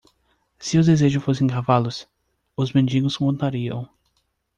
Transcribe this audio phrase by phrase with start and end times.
[0.57, 2.07] Se os desejos fossem cavalos?,
[2.57, 3.87] os mendigos montariam.